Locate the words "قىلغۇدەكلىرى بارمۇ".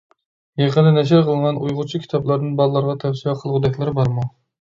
3.43-4.27